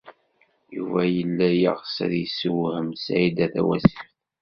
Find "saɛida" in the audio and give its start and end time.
3.03-3.47